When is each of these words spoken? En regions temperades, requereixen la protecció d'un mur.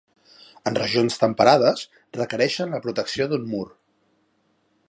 En 0.71 0.79
regions 0.79 1.17
temperades, 1.25 1.85
requereixen 2.19 2.75
la 2.77 2.83
protecció 2.87 3.29
d'un 3.35 3.49
mur. 3.55 3.65